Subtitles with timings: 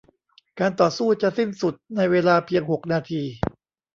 [0.59, 3.21] การต่อสู้จะสิ้นสุดในเวลาเพียงหกนาที